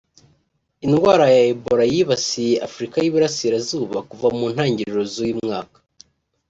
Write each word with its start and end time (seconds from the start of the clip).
Indwara 0.85 1.25
ya 1.35 1.41
Ebola 1.51 1.83
yibasiye 1.93 2.55
Afurika 2.67 2.97
y’Uburasirazuba 2.99 3.97
kuva 4.09 4.27
mu 4.37 4.45
ntangiriro 4.53 5.01
z’uyu 5.13 5.35
mwaka 5.45 5.79